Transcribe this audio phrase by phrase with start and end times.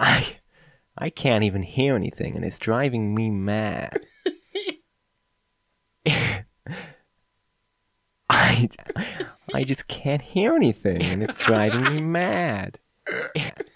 [0.00, 0.36] I
[0.98, 4.00] I can't even hear anything, and it's driving me mad.
[8.30, 8.68] I
[9.54, 12.78] I just can't hear anything, and it's driving me mad.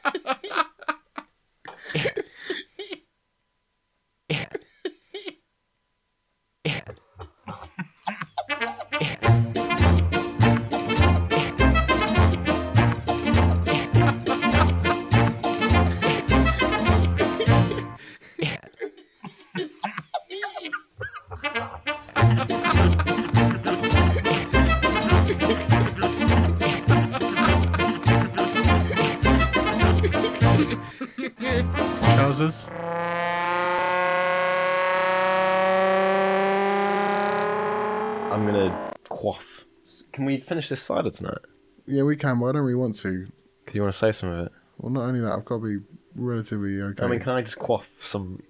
[38.35, 39.65] I'm gonna quaff.
[40.13, 41.39] Can we finish this cider tonight?
[41.87, 43.29] Yeah, we can, Why don't we want to.
[43.65, 44.53] Because you want to save some of it.
[44.79, 45.85] Well, not only that, I've got to be
[46.17, 47.05] relatively okay.
[47.05, 48.43] I mean, can I just quaff some?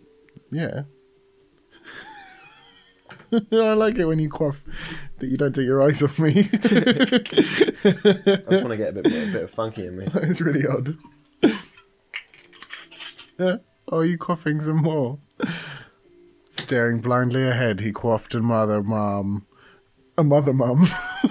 [0.51, 0.85] yeah.
[3.53, 4.63] I like it when you quaff
[5.19, 6.31] that you don't take your eyes off me.
[6.55, 6.63] I
[8.41, 10.07] just want to get a bit, a bit of funky in me.
[10.15, 10.97] is really odd.
[13.39, 13.57] Yeah.
[13.89, 15.19] Oh, are you quaffing some more?
[16.53, 19.47] Staring blindly ahead, he quaffed a mother mum.
[20.17, 20.87] A mother mum.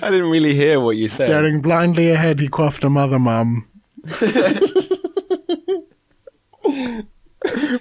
[0.00, 1.26] I didn't really hear what you said.
[1.26, 3.68] Staring blindly ahead, he quaffed a mother mum.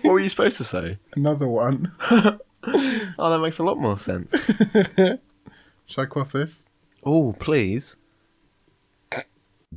[0.02, 0.98] What were you supposed to say?
[1.16, 1.92] Another one.
[3.18, 4.36] Oh, that makes a lot more sense.
[4.46, 5.20] Should
[5.98, 6.62] I quaff this?
[7.04, 7.96] oh, please.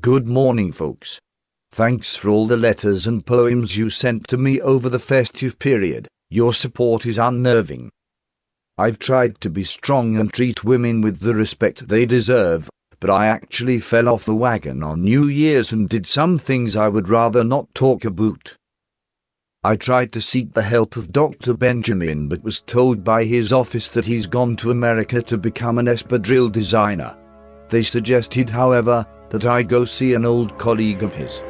[0.02, 1.18] Good morning, folks.
[1.72, 6.08] Thanks for all the letters and poems you sent to me over the festive period.
[6.34, 7.92] Your support is unnerving.
[8.76, 12.68] I've tried to be strong and treat women with the respect they deserve,
[12.98, 16.88] but I actually fell off the wagon on New Year's and did some things I
[16.88, 18.56] would rather not talk about.
[19.62, 21.54] I tried to seek the help of Dr.
[21.54, 25.86] Benjamin but was told by his office that he's gone to America to become an
[25.86, 27.16] espadrille designer.
[27.68, 31.40] They suggested, however, that I go see an old colleague of his.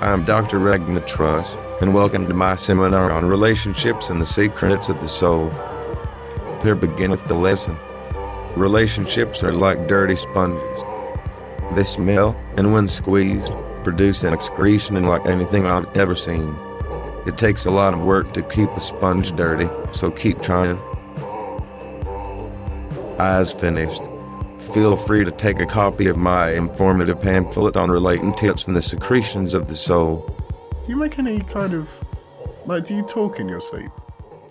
[0.00, 0.58] I'm Dr.
[0.58, 5.50] Ragnar Truss, and welcome to my seminar on relationships and the secrets of the soul.
[6.62, 7.76] Here beginneth the lesson.
[8.56, 10.82] Relationships are like dirty sponges.
[11.74, 13.52] They smell, and when squeezed,
[13.84, 16.56] produce an excretion like anything I've ever seen.
[17.26, 20.80] It takes a lot of work to keep a sponge dirty, so keep trying.
[23.18, 24.02] Eyes finished.
[24.72, 28.82] Feel free to take a copy of my informative pamphlet on relating tips and the
[28.82, 30.32] secretions of the soul.
[30.86, 31.88] Do you make any kind of.
[32.64, 33.90] Like, do you talk in your sleep?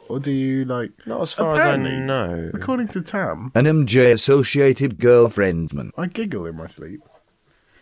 [0.10, 0.92] Or do you, like.
[1.06, 2.52] Not as far as I know.
[2.54, 5.92] According to Tam, An MJ associated girlfriendman.
[5.98, 7.02] I giggle in my sleep.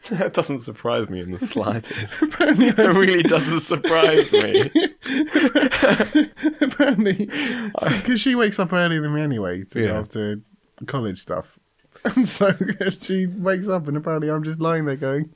[0.10, 2.22] That doesn't surprise me in the slightest.
[2.22, 4.70] Apparently, it really doesn't surprise me.
[6.62, 7.30] apparently,
[7.80, 10.00] because she wakes up earlier than me anyway to go Yeah.
[10.00, 10.42] off to
[10.88, 11.58] college stuff.
[12.18, 12.54] And so
[13.00, 15.30] she wakes up, and apparently I'm just lying there going,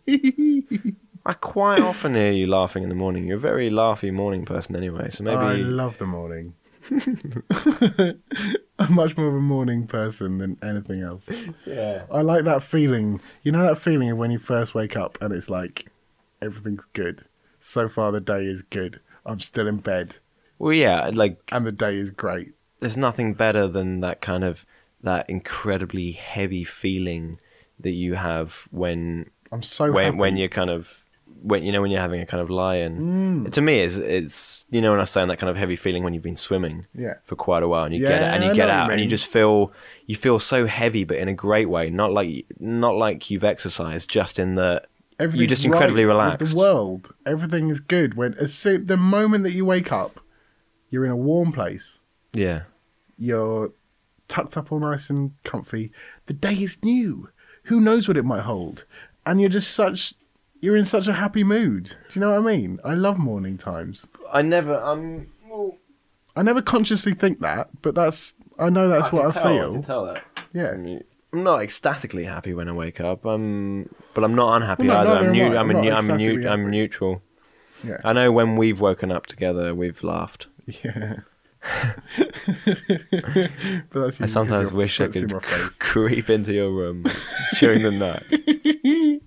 [1.28, 3.26] I quite often hear you laughing in the morning.
[3.28, 6.54] You're a very laughy morning person anyway, so maybe I love the morning.
[8.80, 11.24] I'm much more of a morning person than anything else.
[11.66, 12.04] yeah.
[12.12, 13.20] I like that feeling.
[13.44, 15.88] You know that feeling of when you first wake up and it's like
[16.42, 17.24] everything's good.
[17.60, 19.00] So far the day is good.
[19.26, 20.18] I'm still in bed
[20.60, 22.54] Well, yeah, like and the day is great.
[22.80, 24.66] there's nothing better than that kind of
[25.04, 27.40] that incredibly heavy feeling
[27.80, 30.18] that you have when I'm so when happy.
[30.18, 31.04] when you're kind of
[31.44, 33.44] when you know when you're having a kind of lie-in.
[33.46, 33.54] Mm.
[33.54, 36.04] To me, it's it's you know when I was saying that kind of heavy feeling
[36.04, 37.16] when you've been swimming Yeah.
[37.26, 38.92] for quite a while and you get Yeah, and I you get know you out
[38.92, 39.72] and you just feel
[40.06, 41.90] you feel so heavy, but in a great way.
[41.90, 44.82] Not like not like you've exercised, just in the
[45.20, 46.52] you're just incredibly right relaxed.
[46.54, 48.16] The world, everything is good.
[48.16, 50.20] When as soon, the moment that you wake up,
[50.90, 51.98] you're in a warm place.
[52.34, 52.64] yeah.
[53.18, 53.72] You're
[54.28, 55.92] tucked up all nice and comfy.
[56.28, 57.30] The day is new.
[57.64, 58.86] Who knows what it might hold?
[59.26, 60.14] And you're just such.
[60.62, 61.86] You're in such a happy mood.
[62.10, 62.80] Do you know what I mean?
[62.84, 64.06] I love morning times.
[64.32, 64.76] I never.
[64.76, 65.32] I'm.
[65.48, 65.78] Well,
[66.36, 68.34] I never consciously think that, but that's.
[68.60, 70.24] I know that's what I tell, I can tell that.
[70.54, 70.72] Yeah.
[70.72, 73.26] I mean, I'm not ecstatically happy when I wake up.
[73.26, 75.26] I'm, but I'm not unhappy Well, no, either.
[75.26, 75.48] I'm, new, I.
[75.48, 77.22] I'm, I'm new, I'm, new, I'm neutral.
[77.84, 77.98] Yeah.
[78.04, 80.48] I know when we've woken up together, we've laughed.
[80.84, 81.18] Yeah.
[82.18, 85.32] but that's I sometimes wish I could
[85.80, 87.06] creep into your room
[87.60, 89.22] during the night.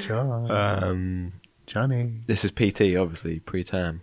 [0.00, 1.32] John, Um,
[1.66, 2.20] Johnny.
[2.26, 4.02] this is PT, obviously pre-tam.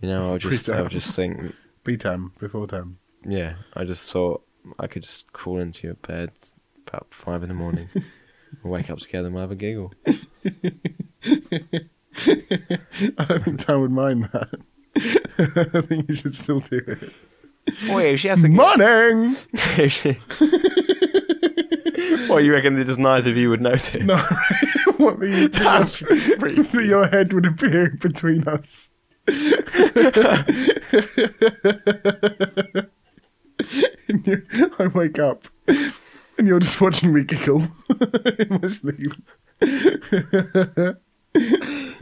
[0.00, 1.54] You know, I just, I would just think,
[1.98, 2.98] Tam before Tam.
[3.26, 4.44] yeah, I just thought
[4.78, 6.30] I could just crawl into your bed
[6.86, 7.88] about five in the morning.
[8.62, 9.92] We'll wake up together and we'll have a giggle.
[10.06, 10.14] I
[13.24, 14.60] don't think Tom would mind that.
[15.74, 17.12] I think you should still do it.
[17.88, 19.34] Wait, if she has a Morning.
[22.32, 23.94] What you reckon that just neither of you would notice?
[24.02, 24.16] No,
[24.96, 28.90] what the, pretty that your head would appear between us.
[34.08, 34.42] You-
[34.78, 37.62] I wake up and you're just watching me giggle
[38.38, 39.12] in my sleep.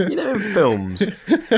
[0.08, 1.00] You know in films.
[1.28, 1.50] You're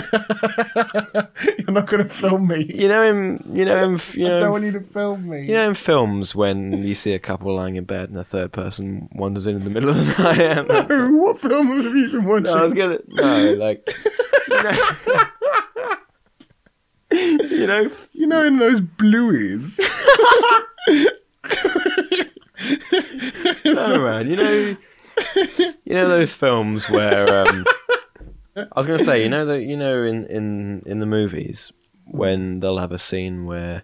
[1.71, 2.71] not going to film me.
[2.75, 5.47] You know in you know in you know, I don't want you to film me.
[5.47, 8.53] you know in films when you see a couple lying in bed and a third
[8.53, 10.39] person wanders in in the middle of the night.
[10.41, 12.45] And, No, what film have you been watching?
[12.45, 13.89] No, I was gonna no, like
[14.49, 14.95] you know,
[17.51, 19.79] you know You know, in those blueies.
[23.65, 24.77] no man, you know
[25.85, 27.65] you know those films where um
[28.57, 31.73] I was gonna say, you know that you know in, in, in the movies
[32.07, 33.83] when they'll have a scene where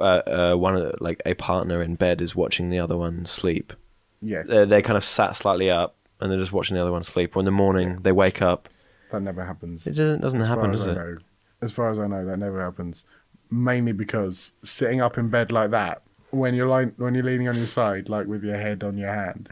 [0.00, 3.72] uh, uh, one of like a partner in bed is watching the other one sleep.
[4.20, 7.02] Yeah, They're, they're kind of sat slightly up and they're just watching the other one
[7.02, 7.34] sleep.
[7.36, 8.68] Or in the morning they wake up.
[9.10, 9.86] that never happens.
[9.86, 10.94] It doesn't, doesn't As happen, as does it?
[10.94, 11.18] know.
[11.62, 13.04] As far as I know, that never happens.
[13.50, 17.56] Mainly because sitting up in bed like that, when you're lying, when you're leaning on
[17.56, 19.50] your side, like with your head on your hand,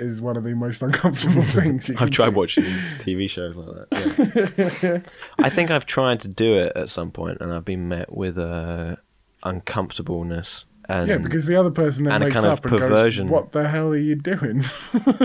[0.00, 1.88] is one of the most uncomfortable things.
[1.88, 2.36] You I've tried do.
[2.36, 2.64] watching
[2.98, 4.82] TV shows like that.
[4.82, 5.00] yeah.
[5.44, 8.38] I think I've tried to do it at some point, and I've been met with
[8.38, 8.96] uh,
[9.42, 10.64] uncomfortableness.
[10.88, 13.52] And Yeah, because the other person then a wakes kind of up and goes, "What
[13.52, 14.64] the hell are you doing?"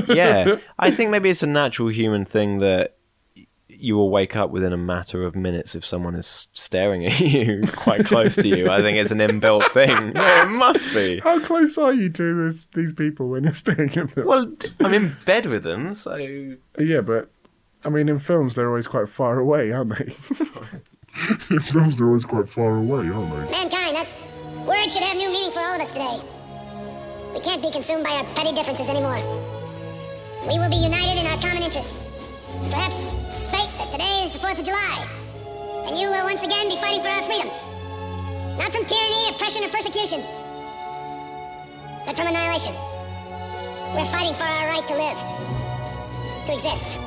[0.07, 2.94] yeah, I think maybe it's a natural human thing that
[3.85, 7.61] you will wake up within a matter of minutes if someone is staring at you
[7.75, 8.67] quite close to you.
[8.67, 10.13] I think it's an inbuilt thing.
[10.25, 11.19] Yeah, it must be.
[11.19, 14.25] How close are you to this, these people when you're staring at them?
[14.25, 17.29] Well, I'm in bed with them, so Yeah, but
[17.83, 20.05] I mean, in films they're always quite far away, aren't they?
[21.51, 23.51] in films they're always quite far away, aren't they?
[23.51, 24.07] Mankind, that
[24.65, 26.17] word should have new meaning for all of us today.
[27.35, 29.21] We can't be consumed by our petty differences anymore.
[30.47, 31.93] We will be united in our common interest.
[32.71, 33.34] Perhaps
[34.35, 34.99] the 4th of July,
[35.87, 37.47] and you will once again be fighting for our freedom.
[38.59, 40.19] Not from tyranny, oppression, or persecution,
[42.03, 42.75] but from annihilation.
[43.95, 45.19] We're fighting for our right to live,
[46.47, 46.99] to exist.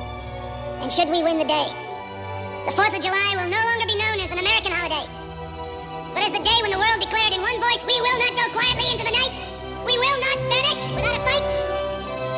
[0.81, 1.69] And should we win the day,
[2.65, 5.05] the 4th of July will no longer be known as an American holiday,
[6.17, 8.45] but as the day when the world declared in one voice, we will not go
[8.57, 9.37] quietly into the night.
[9.85, 11.45] We will not vanish without a fight.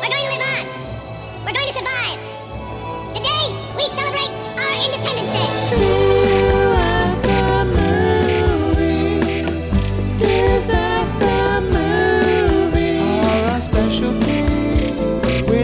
[0.04, 0.64] We're going to live on.
[1.48, 2.31] We're going to survive.
[3.82, 4.30] We celebrate
[4.62, 5.42] our Independence Day.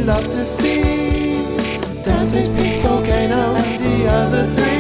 [0.07, 1.43] Love to see
[2.03, 4.78] Dante's Peak Volcano and the other three.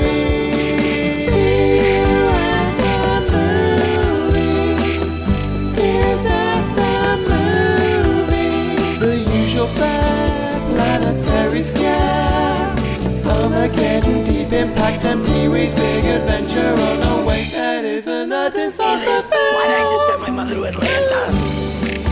[16.58, 16.82] Adventure.
[16.82, 19.54] Oh no, wait, that isn't a disaster film.
[19.54, 21.32] Why did I just send my mother to Atlanta?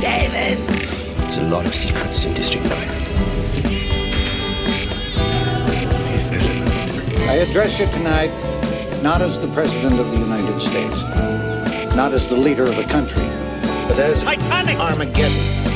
[0.00, 0.58] David!
[1.19, 2.72] There's a lot of secrets in District 9.
[7.29, 8.31] I address you tonight
[9.03, 11.03] not as the President of the United States,
[11.94, 13.26] not as the leader of a country,
[13.88, 14.79] but as Titanic!
[14.79, 15.67] Armageddon.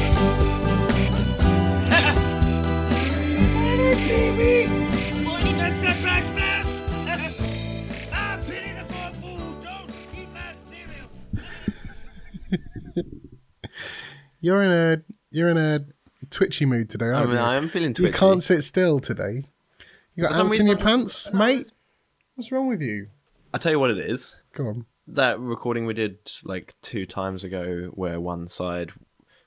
[14.41, 15.85] You're in a you're in a
[16.31, 17.45] twitchy mood today, I aren't mean, you?
[17.45, 18.09] I am feeling twitchy.
[18.13, 19.45] You can't sit still today.
[20.15, 21.71] You got For ants in your pants, mate.
[22.35, 23.09] What's wrong with you?
[23.53, 24.37] I tell you what it is.
[24.55, 24.87] Go on.
[25.07, 28.93] That recording we did like two times ago, where one side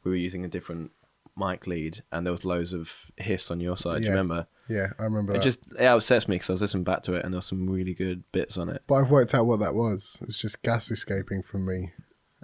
[0.03, 0.91] we were using a different
[1.35, 3.99] mic lead, and there was loads of hiss on your side.
[3.99, 4.45] Do you remember?
[4.69, 5.43] Yeah, I remember It that.
[5.43, 7.67] just it upsets me because I was listening back to it, and there was some
[7.69, 8.83] really good bits on it.
[8.87, 10.17] But I've worked out what that was.
[10.21, 11.91] It was just gas escaping from me.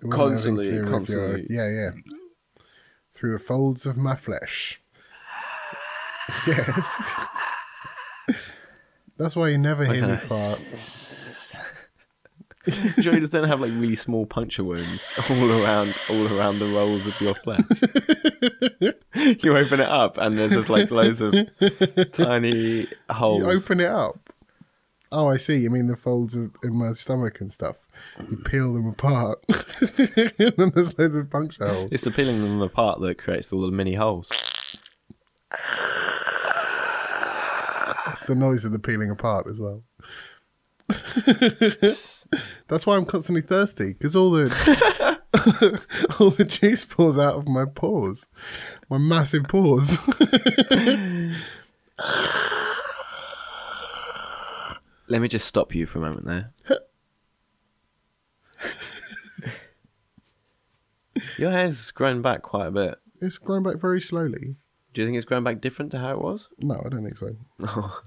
[0.09, 1.55] Constantly, anything to do with your- constantly.
[1.55, 1.91] yeah, yeah.
[3.11, 4.81] Through the folds of my flesh.
[6.47, 6.83] yeah.
[9.17, 10.61] That's why you never hear me fart.
[12.99, 17.19] Just don't have like really small puncture wounds all around, all around the rolls of
[17.19, 17.61] your flesh.
[19.43, 21.33] you open it up, and there's just like loads of
[22.11, 23.39] tiny holes.
[23.39, 24.28] You open it up.
[25.11, 25.57] Oh, I see.
[25.57, 27.77] You mean the folds of, in my stomach and stuff.
[28.29, 29.57] You peel them apart, and
[30.57, 31.89] then there's loads of puncture holes.
[31.91, 34.29] It's the peeling them apart that creates all the mini holes.
[38.11, 39.83] It's the noise of the peeling apart as well.
[42.67, 44.49] That's why I'm constantly thirsty because all the
[46.19, 48.25] all the juice pours out of my pores,
[48.89, 49.97] my massive pores.
[55.09, 56.51] Let me just stop you for a moment there.
[61.37, 62.95] Your hair's grown back quite a bit.
[63.21, 64.55] it's growing back very slowly.
[64.93, 66.49] Do you think it's grown back different to how it was?
[66.59, 67.35] No, I don't think so.
[67.57, 67.67] No.
[67.77, 68.01] Oh.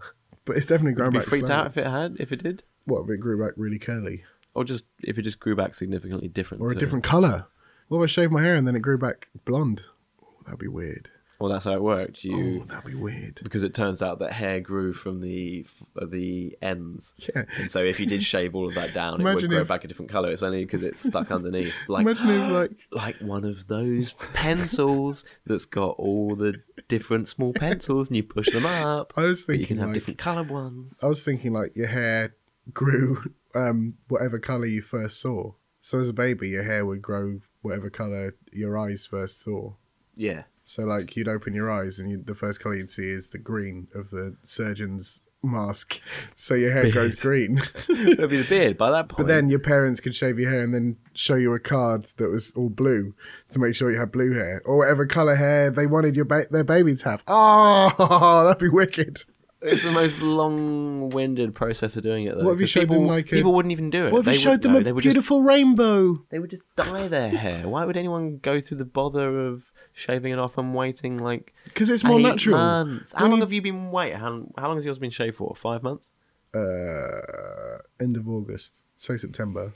[0.45, 1.29] But it's definitely Would growing you be back.
[1.29, 1.61] freaked slowly.
[1.61, 4.65] out if it had, if it did, What if it grew back really curly or
[4.65, 7.47] just if it just grew back significantly different, or a to- different color?
[7.89, 9.85] What if I shaved my hair and then it grew back blonde?
[10.21, 11.11] Oh, that'd be weird.
[11.43, 12.23] Well, that's how it worked.
[12.23, 13.41] You Oh, that'd be weird.
[13.43, 17.15] because it turns out that hair grew from the f- the ends.
[17.19, 17.45] Yeah.
[17.59, 19.83] And so if you did shave all of that down, it would grow if- back
[19.85, 20.31] a different color.
[20.31, 25.25] It's only because it's stuck underneath, like Imagine if like like one of those pencils
[25.45, 26.55] that's got all the
[26.89, 29.13] different small pencils, and you push them up.
[29.17, 30.95] I was but you can have like different colored ones.
[31.03, 32.37] I was thinking like your hair
[32.73, 35.55] grew um, whatever color you first saw.
[35.81, 39.73] So as a baby, your hair would grow whatever color your eyes first saw.
[40.15, 43.28] Yeah, So like you'd open your eyes and you, the first color you'd see is
[43.28, 46.00] the green of the surgeon's mask.
[46.37, 47.57] So your hair grows green.
[47.88, 49.16] that'd be the beard by that point.
[49.16, 52.31] but then your parents could shave your hair and then show you a card that
[52.31, 53.12] was all blue
[53.50, 56.47] to make sure you had blue hair or whatever color hair they wanted your ba-
[56.50, 57.25] their baby to have.
[57.26, 59.19] Oh, that'd be wicked.
[59.62, 62.37] it's the most long-winded process of doing it.
[62.37, 64.12] Though, What if you showed people, them, like, a- people wouldn't even do it.
[64.12, 66.25] What if They you showed them a would just beautiful rainbow?
[66.31, 67.69] They would just dye their hair.
[67.69, 71.91] Why would anyone go through the bother of shaving it off and waiting like Because
[71.91, 72.57] it's more eight natural.
[72.59, 73.13] months?
[73.13, 74.19] How When long you- have you been waiting?
[74.19, 75.55] How, how long has yours been shaved for?
[75.57, 76.11] Five months?
[76.55, 79.73] uh, end of August, say September,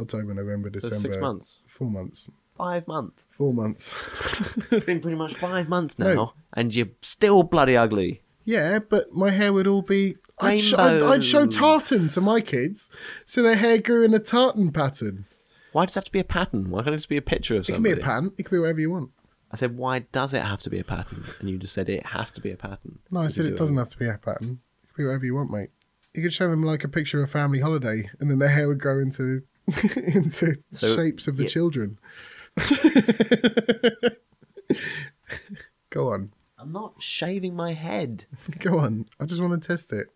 [0.00, 0.96] October, November, So December.
[0.96, 1.58] six months.
[1.66, 2.30] Four months.
[2.56, 3.24] Five months.
[3.30, 4.02] Four months.
[4.70, 6.32] It's been pretty much five months now, No.
[6.52, 8.22] and you're still bloody ugly.
[8.44, 10.16] yeah, but my hair would all be.
[10.40, 12.90] I'd, sh- I'd, I'd show tartan to my kids,
[13.24, 15.26] so their hair grew in a tartan pattern.
[15.72, 16.70] Why does it have to be a pattern?
[16.70, 17.94] Why can't it just be a picture of It can somebody?
[17.96, 18.32] be a pattern.
[18.36, 19.10] It can be whatever you want.
[19.54, 21.24] I said, why does it have to be a pattern?
[21.40, 22.98] And you just said it has to be a pattern.
[23.10, 24.58] No, I You said could it doesn't have to be a pattern.
[24.82, 25.70] It can be whatever you want, mate.
[26.12, 28.68] You could show them like a picture of a family holiday, and then their hair
[28.68, 29.42] would grow into
[29.96, 31.48] into So- shapes of the yeah.
[31.48, 31.98] children.
[35.90, 38.24] Go on, I'm not shaving my head.
[38.58, 39.06] go on.
[39.20, 40.08] I just want to test it.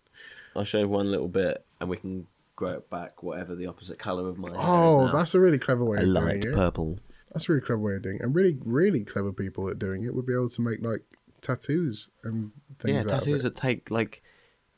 [0.56, 2.26] I'll shave one little bit, and we can
[2.56, 5.18] grow it back whatever the opposite color of my hair Oh, is now.
[5.18, 6.54] that's a really clever way a of doing it.
[6.54, 6.98] purple.
[7.38, 8.22] That's a really clever way of doing it.
[8.22, 11.02] And really, really clever people at doing it would be able to make like
[11.40, 12.92] tattoos and things.
[12.92, 13.54] Yeah, out of tattoos it.
[13.54, 14.22] that take like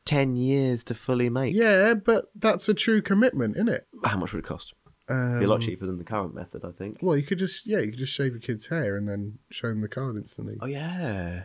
[0.04, 1.54] ten years to fully make.
[1.54, 3.86] Yeah, but that's a true commitment, isn't it?
[4.04, 4.74] How much would it cost?
[5.08, 6.98] Um, Be a lot cheaper than the current method, I think.
[7.00, 9.68] Well, you could just yeah, you could just shave your kid's hair and then show
[9.68, 10.58] them the card instantly.
[10.60, 11.44] Oh yeah.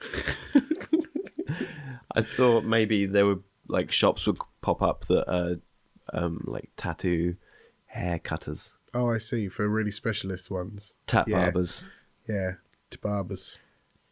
[2.14, 5.56] I thought maybe there would like shops would pop up that are
[6.12, 7.36] um like tattoo
[7.86, 9.48] hair cutters, Oh, I see.
[9.48, 10.94] For really specialist ones.
[11.06, 11.44] tat Yeah.
[11.44, 11.84] barbers.
[12.28, 12.52] Yeah,
[12.90, 13.58] tabarbers.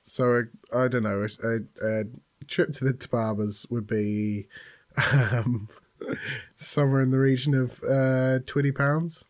[0.03, 0.43] So
[0.73, 1.27] I, I don't know.
[1.45, 2.05] A, a,
[2.47, 4.47] trip to the tabarbers would be
[5.13, 5.69] um,
[6.57, 9.25] somewhere in the region of uh, twenty pounds.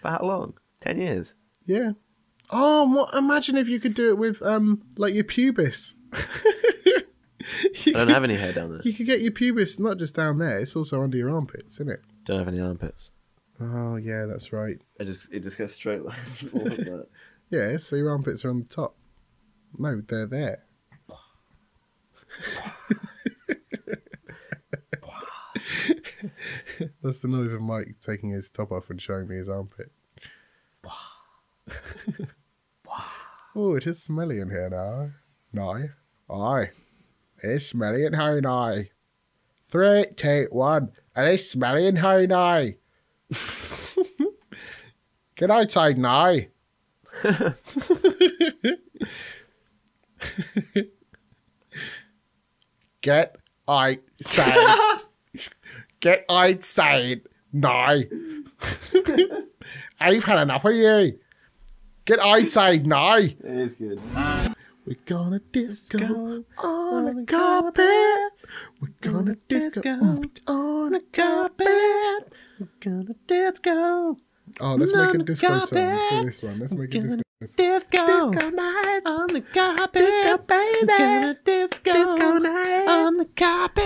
[0.00, 0.54] For how long?
[0.80, 1.34] Ten years.
[1.66, 1.92] Yeah.
[2.50, 5.94] Oh, what, imagine if you could do it with um, like your pubis.
[6.14, 8.80] I don't have any hair down there.
[8.82, 11.90] You could get your pubis not just down there; it's also under your armpits, isn't
[11.90, 12.00] it?
[12.24, 13.10] Don't have any armpits.
[13.60, 14.80] Oh yeah, that's right.
[15.00, 16.14] I just it just goes straight like,
[16.52, 17.06] that.
[17.50, 18.94] Yeah, so your armpits are on the top.
[19.76, 20.64] No, they're there.
[27.02, 29.90] That's the noise of Mike taking his top off and showing me his armpit.
[33.56, 35.10] oh, it is smelly in here now.
[35.52, 35.88] No.
[36.30, 36.70] Aye.
[37.42, 38.76] It's smelly in here now.
[39.66, 40.92] Three, two, one.
[41.14, 42.68] And it's smelly in here now.
[45.36, 46.36] Get outside now.
[53.00, 53.36] Get
[53.68, 54.00] outside.
[56.00, 57.20] Get outside
[57.52, 57.94] now.
[60.00, 61.18] I've had enough of you.
[62.04, 63.16] Get outside now.
[63.18, 64.00] It is good.
[64.86, 68.32] We're gonna disco on the carpet.
[68.80, 72.17] We're gonna disco on the carpet.
[72.58, 74.16] We're gonna disco.
[74.60, 76.58] Oh, let's make a On the disco song for this one.
[76.58, 77.56] Let's make a Gonna disco.
[77.56, 78.30] Disco.
[78.32, 79.00] Disco night.
[79.06, 79.92] on the carpet.
[79.92, 80.86] Disco baby.
[80.86, 81.92] Gonna disco.
[81.92, 82.88] Disco night.
[82.88, 83.84] on the carpet.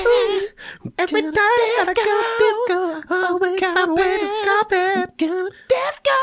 [0.96, 2.02] Every Gonna time I go
[2.38, 5.18] disco, on the always find a way to carpet.
[5.18, 6.20] Gonna disco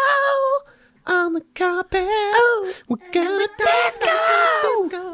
[1.05, 2.83] on the carpet.
[2.87, 4.09] We're gonna disco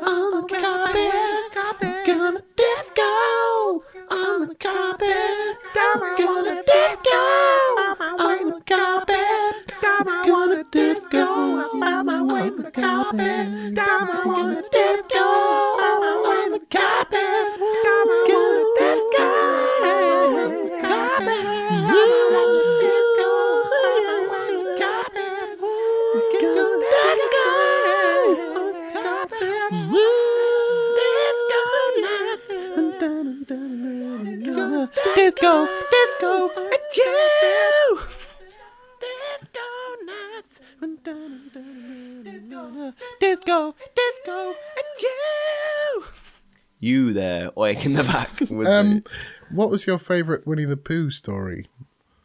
[0.05, 1.94] on the carpet.
[2.05, 3.81] Gonna disco
[4.11, 5.57] on the carpet.
[5.75, 9.73] I'm Gonna disco on the carpet.
[9.81, 13.79] I'm Gonna disco on the carpet.
[13.79, 17.59] I'm Gonna disco on the carpet.
[18.27, 18.74] Gonna
[35.35, 37.99] Disco, disco, it's you.
[39.01, 39.59] Disco
[40.05, 40.61] nuts.
[43.19, 46.03] Disco, disco, it's you.
[46.79, 48.39] You there, oik in the back.
[48.49, 49.01] with Um, me.
[49.49, 51.67] what was your favourite Winnie the Pooh story?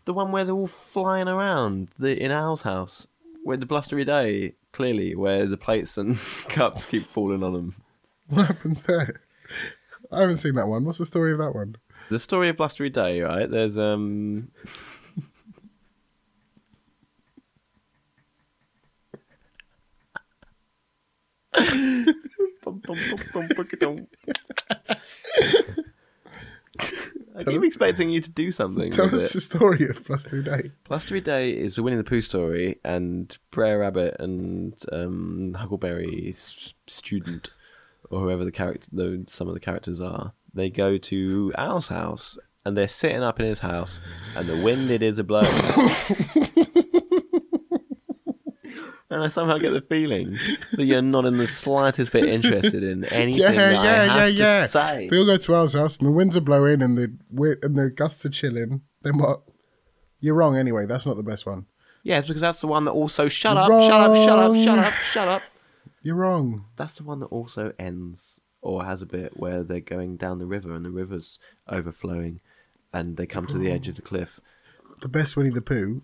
[0.06, 3.06] the one where they're all flying around the in Owl's house,
[3.44, 6.16] where the blustery day, clearly, where the plates and
[6.48, 7.74] cups keep falling on them.
[8.28, 9.20] What happens there?
[10.12, 10.84] I haven't seen that one.
[10.84, 11.76] What's the story of that one?
[12.10, 13.48] The story of blustery day, right?
[13.48, 14.50] There's um.
[21.54, 22.14] I
[27.44, 28.90] keep expecting you to do something.
[28.90, 29.34] Tell with us it.
[29.34, 30.72] the story of Blustery Day.
[30.88, 37.50] Blustery Day is the Winnie the Pooh story, and Brer Rabbit and um, Huckleberry's student,
[38.10, 42.38] or whoever the character, though some of the characters are, they go to Owl's house,
[42.64, 44.00] and they're sitting up in his house,
[44.36, 45.46] and the wind it is a blowing.
[49.10, 50.36] and I somehow get the feeling
[50.72, 54.16] that you're not in the slightest bit interested in anything Yeah, that yeah, I have
[54.16, 54.66] yeah, to yeah.
[54.66, 55.08] say.
[55.10, 57.76] They all go to Owl's house and the winds are blowing and the wi- and
[57.76, 58.82] the gusts are chilling.
[59.02, 59.42] Then what?
[60.20, 60.86] You're wrong anyway.
[60.86, 61.66] That's not the best one.
[62.02, 64.78] Yeah, it's because that's the one that also shut up, shut up, shut up, shut
[64.78, 65.42] up, shut up.
[66.02, 66.64] You're wrong.
[66.76, 70.46] That's the one that also ends or has a bit where they're going down the
[70.46, 72.40] river and the river's overflowing
[72.92, 74.40] and they come to the edge of the cliff.
[75.00, 76.02] The best Winnie the Pooh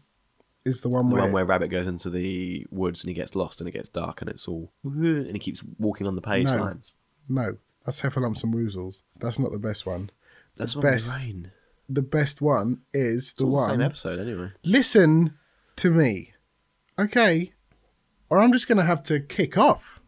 [0.65, 3.35] is the one The where, one where Rabbit goes into the woods and he gets
[3.37, 6.47] lost and it gets dark and it's all and he keeps walking on the page
[6.47, 6.57] No.
[6.57, 6.93] lines.
[7.29, 9.03] no, that's Heffalumps and Woozles.
[9.21, 10.11] That's not the best one.
[10.57, 11.13] That's the the best.
[11.27, 11.53] rain.
[11.89, 13.71] The best one is the all the one.
[13.71, 14.51] same episode anyway.
[14.65, 15.35] Listen
[15.77, 16.33] to me,
[16.99, 17.53] okay?
[18.29, 20.01] Or I'm just gonna have to kick off.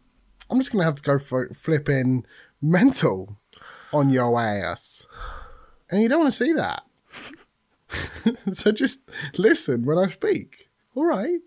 [0.50, 2.24] I'm just gonna have to go for flipping
[2.62, 3.38] mental
[3.92, 5.06] on your ass,
[5.90, 6.82] and you don't want to see that.
[8.52, 9.00] so just
[9.37, 10.68] listen when I speak.
[10.94, 11.40] All right?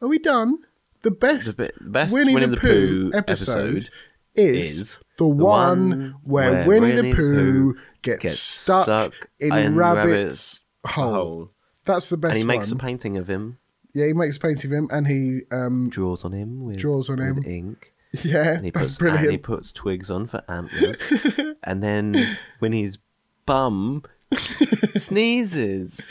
[0.00, 0.58] Are we done?
[1.02, 3.90] The best, The best Winnie, Winnie the, the Pooh, Pooh episode, episode
[4.34, 10.06] is, is the one, where, Winnie, the Pooh gets, gets stuck, stuck in, in Rabbit's,
[10.06, 11.12] Rabbit's hole.
[11.14, 11.50] hole.
[11.84, 12.80] That's the best And he makes one.
[12.80, 13.58] a painting of him,
[13.94, 17.08] Yeah, he makes a painting of him, and he um draws on him with, Draws
[17.08, 17.50] on with him.
[17.50, 17.92] ink.
[18.22, 19.24] yeah, and he that's puts brilliant.
[19.24, 21.02] and he puts twigs on for antlers,
[21.62, 22.98] and then when his
[23.44, 24.02] bum
[24.94, 26.08] sneezes,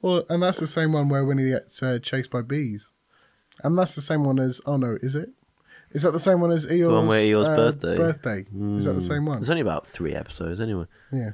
[0.00, 2.90] well, and that's the same one where when he gets uh, chased by bees,
[3.62, 5.30] and that's the same one as oh no, is it?
[5.92, 7.96] Is that the same one as Eeyore's, one where Eeyore's uh, birthday.
[7.96, 9.38] Birthday is that the same one?
[9.38, 10.86] there's only about three episodes anyway.
[11.12, 11.32] Yeah.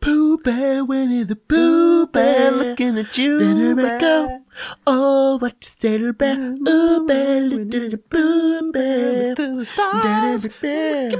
[0.00, 4.40] Pooh Bear, Winnie the Pooh Bear, looking at you, go.
[4.86, 6.38] Oh, what's little bear?
[6.38, 9.34] Ooh, bear, little Pooh Bear.
[9.34, 10.44] to the stars.
[10.44, 11.10] Little bear.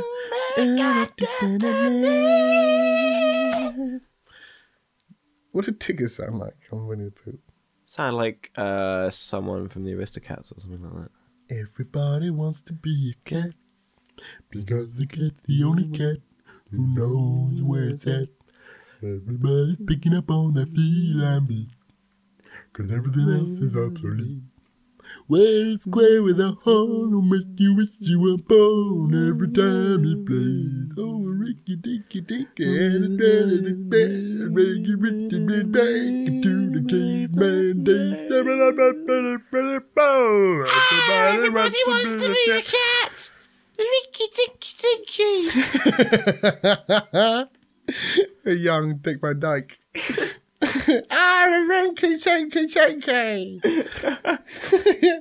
[5.53, 7.39] What did Tigger sound like on Winnie the Pooh?
[7.85, 11.11] Sound like uh, someone from the Aristocats or something like that.
[11.55, 13.51] Everybody wants to be a cat
[14.49, 16.19] because the cat's the only cat
[16.71, 18.29] who knows where it's at.
[19.03, 21.71] Everybody's picking up on that feline beat
[22.71, 24.43] because everything else is obsolete.
[25.27, 30.17] Well, square with a horn will make you wish you were born every time he
[30.17, 30.93] plays.
[30.99, 37.85] Oh, Ricky Dinky Dinky and a daddy band, Ricky Ricky Big Bang to the caveman
[37.85, 38.31] days.
[41.51, 43.31] Everybody wants to be a cat.
[43.79, 45.47] Ricky Dinky Dinky.
[48.45, 49.79] a young Dick Van Dyke.
[49.95, 50.31] I'm
[50.89, 53.63] a ah, Rinky Tinky Tinky.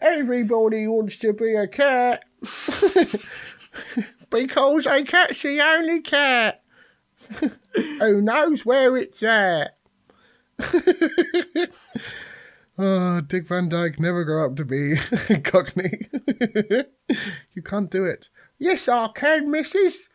[0.00, 2.24] Everybody wants to be a cat.
[4.30, 6.62] because a cat's the only cat.
[7.74, 9.76] Who knows where it's at?
[12.78, 14.96] oh, Dick Van Dyke never grew up to be
[15.42, 16.08] Cockney.
[17.54, 18.30] you can't do it.
[18.58, 20.08] Yes, I can, missus.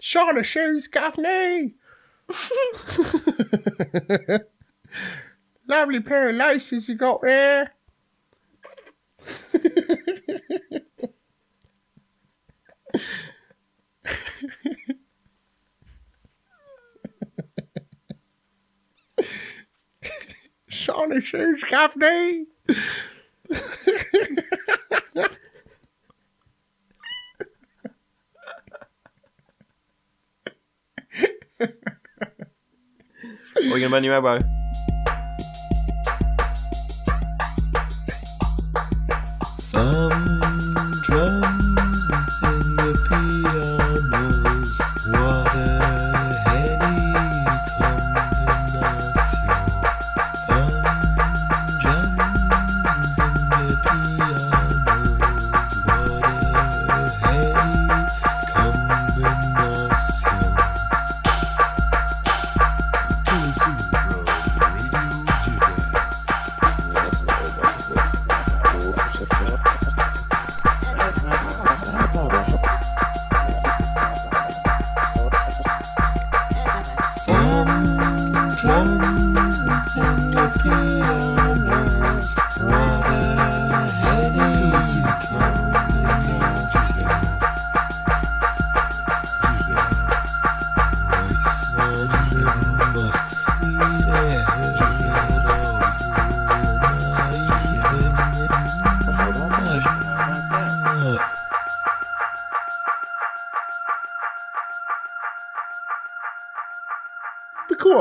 [0.00, 1.74] Shine a shoes, Gaffney.
[5.68, 7.72] Lovely pair of laces you got there.
[20.68, 22.46] Shiny shoes, Gaffney.
[33.74, 34.53] we're gonna burn you out, bro.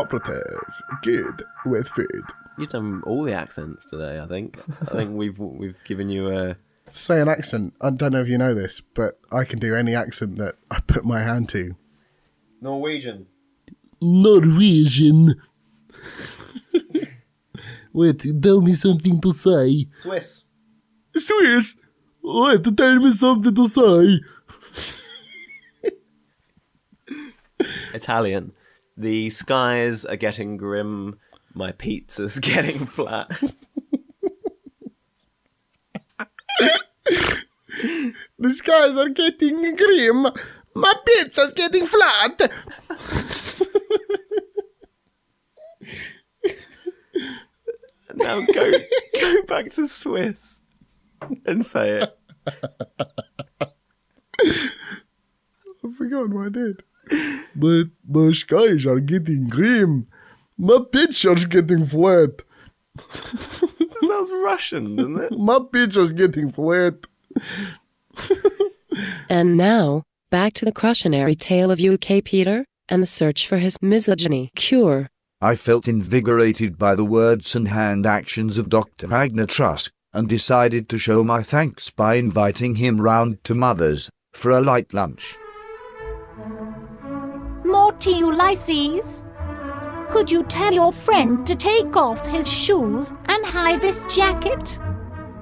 [0.03, 0.81] Cooperative.
[1.01, 2.07] Good with food.
[2.57, 4.19] You've done all the accents today.
[4.19, 4.59] I think.
[4.81, 6.55] I think we've we've given you a.
[6.89, 7.73] Say an accent.
[7.81, 10.79] I don't know if you know this, but I can do any accent that I
[10.81, 11.75] put my hand to.
[12.61, 13.27] Norwegian.
[14.01, 15.41] Norwegian.
[17.93, 19.85] Wait, tell me something to say.
[19.93, 20.43] Swiss.
[21.15, 21.77] Swiss.
[22.21, 24.19] Wait, tell me something to say.
[27.93, 28.51] Italian.
[28.95, 31.19] The skies are getting grim.
[31.53, 33.29] My pizza's getting flat.
[38.39, 40.27] The skies are getting grim.
[40.75, 42.51] My pizza's getting flat.
[48.15, 48.71] now go
[49.19, 50.61] go back to Swiss
[51.45, 52.17] and say it.
[55.85, 56.83] Oh I've forgotten what I did.
[57.55, 60.07] But my skies are getting grim.
[60.57, 62.43] My picture's getting flat.
[63.09, 65.31] Sounds Russian, doesn't it?
[65.37, 67.05] My picture's getting flat.
[69.29, 73.77] And now, back to the cautionary tale of UK Peter and the search for his
[73.81, 75.09] misogyny cure.
[75.41, 79.07] I felt invigorated by the words and hand actions of Dr.
[79.07, 84.51] Ragnar Trusk, and decided to show my thanks by inviting him round to Mother's for
[84.51, 85.35] a light lunch.
[87.93, 89.23] More to Ulysses.
[90.09, 94.79] Could you tell your friend to take off his shoes and hide his jacket?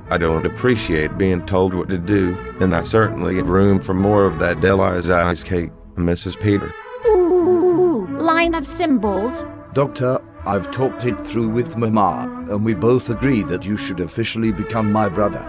[0.10, 4.26] I don't appreciate being told what to do, and I certainly have room for more
[4.26, 6.38] of that Deli's ice cake, Mrs.
[6.42, 6.74] Peter.
[7.08, 9.46] Ooh, line of symbols.
[9.74, 14.52] Doctor, I've talked it through with Mama, and we both agree that you should officially
[14.52, 15.46] become my brother.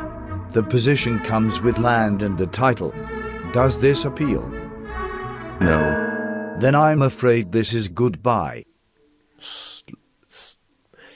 [0.53, 2.95] The position comes with land and a title.
[3.53, 4.49] Does this appeal?
[5.61, 6.02] No.
[6.63, 8.67] Then I'm afraid this is goodbye.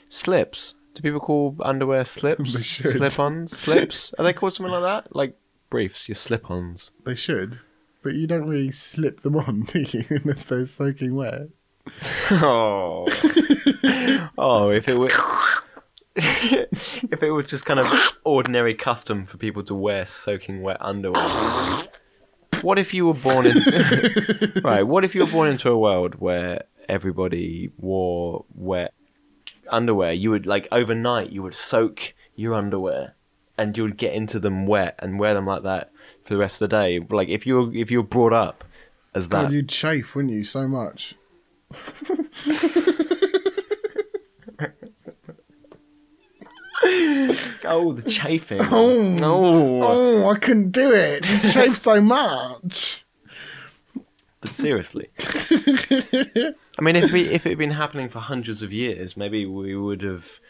[0.09, 0.75] Slips.
[0.93, 2.53] Do people call underwear slips?
[2.53, 2.97] They should.
[2.97, 3.57] Slip-ons?
[3.57, 4.13] Slips?
[4.19, 5.15] Are they called something like that?
[5.15, 5.39] Like
[5.71, 6.91] briefs, your slip-ons.
[7.05, 7.61] They should,
[8.03, 10.05] but you don't really slip them on, do you?
[10.11, 11.43] Unless they're soaking wet.
[12.33, 13.07] Oh.
[14.39, 15.11] oh, if it were
[16.17, 17.87] if it was just kind of
[18.25, 21.23] ordinary custom for people to wear soaking wet underwear.
[22.67, 23.63] What if you were born in
[24.65, 28.93] Right, what if you were born into a world where everybody wore wet
[29.71, 30.13] underwear?
[30.13, 33.15] You would like overnight you would soak your underwear
[33.57, 35.93] and you would get into them wet and wear them like that
[36.25, 36.99] for the rest of the day.
[36.99, 38.65] Like if you were if you were brought up
[39.15, 41.15] as that God, you'd chafe, wouldn't you, so much?
[47.67, 48.61] Oh, the chafing.
[48.71, 49.81] Oh, No.
[49.83, 51.27] oh, I couldn't do it.
[51.29, 53.05] You chafe so much.
[54.41, 55.09] But seriously.
[55.19, 59.75] I mean, if we, if it had been happening for hundreds of years, maybe we
[59.77, 60.41] would have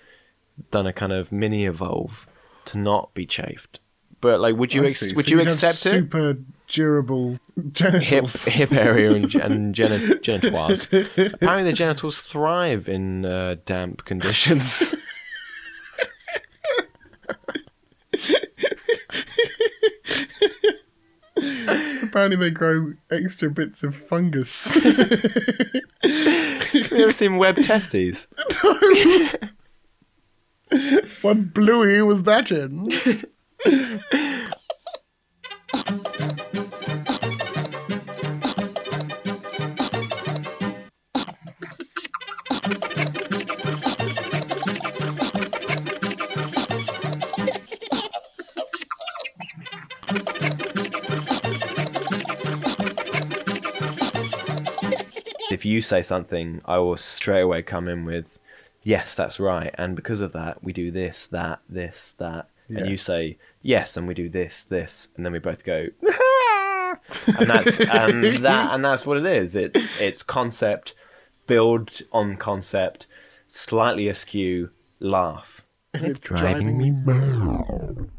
[0.71, 2.27] done a kind of mini evolve
[2.67, 3.81] to not be chafed.
[4.21, 5.15] But like, would you I ex- see.
[5.15, 5.91] would So you you'd have accept it?
[6.01, 6.37] Super
[6.69, 7.39] durable
[7.77, 10.87] Hip hip area and, and geni- genitals.
[10.93, 14.95] Apparently, the genitals thrive in uh, damp conditions.
[22.17, 24.73] Apparently, they grow extra bits of fungus.
[24.73, 24.83] Have
[26.73, 28.27] you ever seen web testes?
[31.21, 32.89] what bluey was that in?
[55.67, 58.39] You say something, I will straight away come in with,
[58.83, 62.79] yes, that's right, and because of that, we do this, that, this, that, Yeah.
[62.81, 65.89] and you say yes, and we do this, this, and then we both go,
[67.39, 69.55] and that's and that and that's what it is.
[69.57, 70.95] It's it's concept,
[71.47, 73.07] build on concept,
[73.49, 75.63] slightly askew, laugh.
[75.95, 78.11] And It's driving me mad.